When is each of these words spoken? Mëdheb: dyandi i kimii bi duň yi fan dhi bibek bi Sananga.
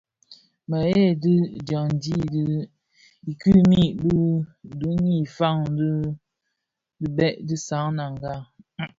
Mëdheb: 0.69 1.21
dyandi 1.67 2.17
i 3.31 3.33
kimii 3.41 3.89
bi 4.01 4.13
duň 4.79 4.99
yi 5.15 5.19
fan 5.35 5.57
dhi 5.77 5.89
bibek 6.99 7.35
bi 7.47 7.55
Sananga. 7.65 8.33